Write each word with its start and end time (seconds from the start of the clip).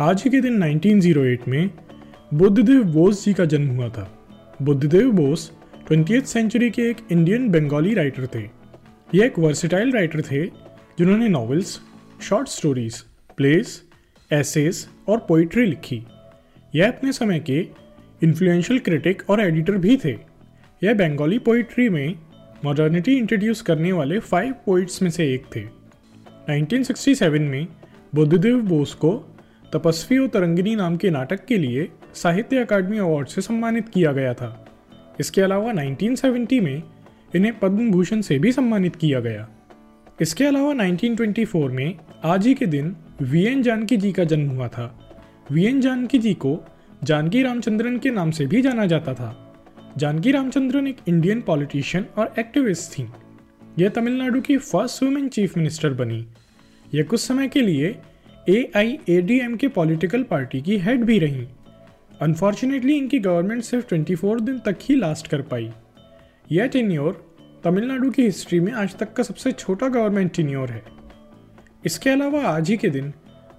आज 0.00 0.22
ही 0.22 0.30
के 0.30 0.40
दिन 0.40 0.62
1908 0.62 1.48
में 1.48 1.70
बुद्धदेव 2.34 2.84
बोस 2.84 3.24
जी 3.24 3.34
का 3.34 3.44
जन्म 3.44 3.68
हुआ 3.68 3.88
था। 3.88 4.18
बुद्धदेव 4.62 5.10
बोस 5.12 5.52
ट्वेंटी 5.86 6.20
सेंचुरी 6.20 6.70
के 6.70 6.82
एक 6.82 6.96
इंडियन 7.12 7.48
बंगाली 7.48 7.94
राइटर 7.94 8.26
थे। 8.26 8.40
ये 9.14 9.26
एक 9.26 9.38
वर्सिटाइल 9.38 9.92
राइटर 9.92 10.22
थे, 10.22 10.46
जिन्होंने 10.98 11.28
novels 11.28 11.80
short 12.22 12.48
stories 12.48 13.00
plays 13.36 13.82
essays 14.32 14.88
और 15.08 15.18
पोइट्री 15.18 15.66
लिखी। 15.66 16.06
यह 16.74 16.88
अपने 16.88 17.12
समय 17.12 17.40
के 17.40 17.66
इन्फ्लुएंशियल 18.22 18.80
क्रिटिक 18.80 19.22
और 19.30 19.40
एडिटर 19.40 19.72
भी 19.72 19.96
थे। 19.96 20.16
यह 20.84 20.94
बंगाली 20.94 21.38
पोइट्री 21.38 21.88
में 21.88 22.14
मॉडर्निटी 22.64 23.16
इंट्रोड्यूस 23.16 23.62
करने 23.62 23.92
वाले 23.92 24.18
फाइव 24.18 24.52
पोइट्स 24.52 25.02
में 25.02 25.10
से 25.10 25.34
एक 25.34 25.46
थे। 25.56 25.64
1967 26.50 27.40
में 27.40 27.66
बुद्धदेव 28.14 28.60
बोस 28.60 28.94
को 28.94 29.30
तपस्वी 29.74 30.18
और 30.18 30.28
तरंगिनी 30.28 30.74
नाम 30.74 30.96
के 30.96 31.10
नाटक 31.10 31.44
के 31.44 31.58
लिए 31.58 31.88
साहित्य 32.14 32.58
अकादमी 32.58 32.98
अवार्ड 32.98 33.28
से 33.28 33.40
सम्मानित 33.40 33.88
किया 33.88 34.12
गया 34.12 34.34
था। 34.34 34.66
इसके 35.20 35.40
अलावा 35.40 35.72
1970 35.72 36.60
में 36.60 36.82
इन्हें 37.36 37.58
पद्म 37.58 37.90
भूषण 37.90 38.20
से 38.20 38.38
भी 38.38 38.52
सम्मानित 38.52 38.96
किया 38.96 39.20
गया। 39.20 39.48
इसके 40.20 40.44
अलावा 40.44 40.72
1924 40.72 41.70
में 41.70 41.94
आज 42.24 42.46
ही 42.46 42.54
के 42.54 42.66
दिन 42.66 42.96
वी 43.22 43.44
एन 43.44 43.62
जानकी 43.62 43.96
जी 43.96 44.12
का 44.12 44.24
जन्म 44.24 44.50
हुआ 44.50 44.68
था। 44.68 45.12
वी 45.50 45.64
एन 45.64 45.80
जानकी 45.80 46.18
जी 46.18 46.34
को 46.34 46.64
जानकी 47.04 47.42
रामचंद्रन 47.42 47.98
के 47.98 48.10
नाम 48.10 48.30
से 48.30 48.46
भी 48.46 48.62
जाना 48.62 48.86
जाता 48.86 49.14
था। 49.14 49.56
जानकी 49.96 50.32
रामचंद्रन 50.32 50.86
एक 50.86 50.96
इंडियन 51.08 51.40
पॉलिटिशियन 51.40 52.06
और 52.18 52.34
एक्टिविस्ट 52.38 52.98
थी। 52.98 53.08
यह 53.78 53.88
तमिलनाडु 53.88 54.40
की 54.40 54.56
फ़र्स्ट 54.56 55.02
वुमेन 55.02 55.28
चीफ 55.28 55.56
मिनिस्टर 55.56 55.92
बनी। 55.92 56.26
यह 56.94 57.02
कुछ 57.02 57.20
समय 57.20 57.48
के 57.48 57.60
लिए 57.60 57.98
A 58.48 58.72
I 58.76 58.98
A 59.08 59.20
D 59.20 59.40
M 59.40 59.56
K 59.56 59.68
political 59.68 60.22
party 60.22 60.60
की 60.60 60.78
हेड 60.78 61.04
भी 61.04 61.18
रहीं। 61.18 61.46
अनफॉर्चुनेटली 62.22 62.96
इनकी 62.96 63.18
गवर्नमेंट 63.18 63.62
सिर्फ़ 63.62 63.86
24 63.94 64.40
दिन 64.40 64.58
तक 64.58 64.76
ही 64.82 64.96
लास्ट 64.96 65.28
कर 65.28 65.42
पाई। 65.42 65.70
यह 66.52 66.66
टेन्योर 66.66 67.40
तमिलनाडु 67.64 68.10
की 68.10 68.22
हिस्ट्री 68.22 68.60
में 68.60 68.72
आज 68.72 68.96
तक 68.96 69.12
का 69.12 69.22
सबसे 69.22 69.52
छोटा 69.52 69.88
गवर्नमेंट 69.88 70.36
टेन्योर 70.36 70.70
है। 70.70 70.82
इसके 71.86 72.10
अलावा 72.10 72.42
आज 72.42 72.70
ही 72.70 72.76
के 72.76 72.88
दिन 72.88 73.12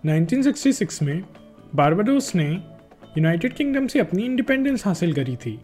1966 0.06 1.02
में 1.02 1.23
बारबाडोस 1.75 2.35
ने 2.35 2.50
यूनाइटेड 3.17 3.53
किंगडम 3.53 3.88
से 3.88 4.00
अपनी 4.00 4.23
इंडिपेंडेंस 4.23 4.85
हासिल 4.85 5.13
करी 5.13 5.35
थी। 5.35 5.59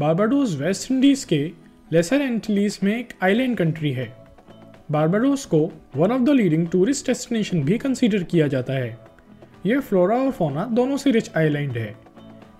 बारबाडोस 0.00 0.56
वेस्ट 0.56 0.90
इंडीज़ 0.90 1.26
के 1.26 1.50
लेसर 1.92 2.20
एंटलीस 2.20 2.84
में 2.84 3.00
एक 3.00 3.12
आइलैंड 3.22 3.56
कंट्री 3.56 3.92
है। 3.92 4.23
बारबाडोस 4.90 5.44
को 5.46 5.58
one 5.96 6.12
of 6.12 6.22
the 6.22 6.28
leading 6.28 6.66
tourist 6.68 7.06
destination 7.06 7.62
भी 7.62 7.78
कंसीडर 7.78 8.22
किया 8.22 8.46
जाता 8.46 8.72
है। 8.72 8.98
यह 9.66 9.80
फ्लोरा 9.80 10.16
और 10.16 10.30
फोना 10.30 10.64
दोनों 10.64 10.96
से 10.96 11.10
रिच 11.10 11.30
आइलैंड 11.36 11.72
है। 11.72 11.94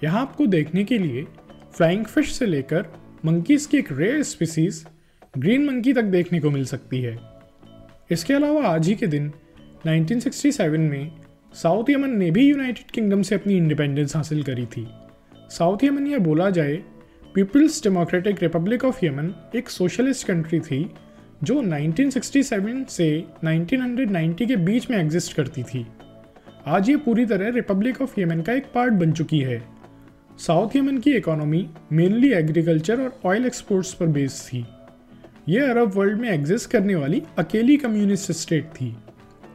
यहाँ 0.05 0.21
आपको 0.21 0.47
देखने 0.47 0.85
के 0.85 0.99
लिए 0.99 1.27
फ्लाइंग 1.73 2.05
फ़िश 2.05 2.33
से 2.33 2.47
लेकर 2.47 2.87
मंकीज 3.25 3.67
की 3.67 3.79
एक 3.79 3.93
रेयर 3.93 4.23
स्पीसीज 4.23 4.87
ग्रीन 5.39 5.67
मंकी 5.67 5.93
तक 5.93 6.03
देखने 6.03 6.41
को 6.41 6.51
मिल 6.51 6.65
सकती 6.65 7.01
है। 7.03 7.19
इसके 8.11 8.35
अलावा 8.35 8.67
आज 8.69 8.89
ही 8.89 8.95
के 8.95 9.07
दिन 9.07 9.33
1967 9.87 10.79
में 10.81 11.13
साउथ 11.55 11.91
यमन 11.91 12.11
ने 12.11 12.31
भी 12.31 12.49
यूनाइटेड 12.49 12.91
किंगडम 12.91 13.23
से 13.23 13.35
अपनी 13.35 13.57
इंडिपेंडेंस 13.57 14.17
हासिल 14.17 14.43
करी 14.43 14.67
थी। 14.67 14.87
साउथ 15.51 15.85
यमन 15.85 16.07
या 16.07 16.19
बोला 16.19 16.51
जाए 16.51 16.83
People's 17.35 17.83
Democratic 17.83 18.43
Republic 18.43 18.85
of 18.85 19.05
Yemen 19.05 19.35
एक 19.57 19.69
सोशलिस्ट 19.69 20.27
कंट्री 20.27 20.61
थी 20.61 20.85
जो 21.45 21.63
1967 21.63 22.89
से 22.89 23.25
1990 23.45 24.47
के 24.47 24.57
बीच 24.57 24.91
में 24.91 24.99
एग्जिस्ट 24.99 25.33
करती 25.37 25.63
थी। 25.63 25.87
आज 26.67 26.89
ये 26.91 26.97
पूरी 26.97 27.27
तरह 27.27 27.49
रिपब्लिक 27.49 28.03
ऑफ़ 28.03 28.21
यमन 28.21 28.41
का 28.41 28.53
एक 28.53 28.65
पार्ट 28.75 28.93
बन 28.93 29.13
चुकी 29.13 29.39
है। 29.39 29.63
साउथ 30.39 30.77
यमन 30.77 30.99
की 30.99 31.13
इकोनॉमी 31.13 31.71
मेनली 31.93 32.33
एग्रीकल्चर 32.33 33.01
और 33.01 33.21
ऑयल 33.25 33.47
एक्सपोर्ट्स 33.47 33.95
पर 33.95 34.07
बेस्ड 34.07 34.53
थी। 34.53 34.67
ये 35.49 35.61
अरब 35.61 35.93
वर्ल्ड 35.95 36.21
में 36.21 36.31
एग्जिस्ट 36.31 36.71
करने 36.71 36.95
वाली 36.95 37.23
अकेली 37.39 37.77
कम्युनिस्ट 37.77 38.33
स्टेट 38.33 38.65
थी। 38.65 38.97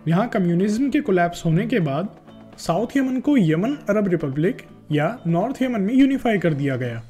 यहाँ 0.08 0.28
कम्युनिज्म 0.30 0.90
के 0.90 1.00
कोलैप्स 1.00 1.46
होने 1.46 1.68
के 1.68 1.80
बाद 1.80 2.10
साउथ 2.58 2.98
यमन 2.98 3.20
को 3.20 3.38
यमन 3.38 3.74
अरब 3.90 4.08
रिपब्लिक 4.08 4.58
या 4.92 5.20
नॉर्थ 5.28 5.62
यमन 5.62 5.82
में 5.82 5.94
यूनिफाई 5.94 6.38
कर 6.38 6.54
दिया 6.54 6.76
गया। 6.76 7.04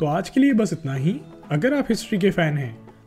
तो 0.00 0.06
आज 0.06 0.28
के 0.28 0.40
लिए 0.40 0.52
बस 0.52 0.72
इतना 0.72 0.94
ही। 0.94 1.20
अगर 1.50 1.74
आप 1.74 1.86
हिस्ट्री 1.88 2.18
के 2.18 2.30
फ़ैन 2.30 2.58
हैं 2.58 2.89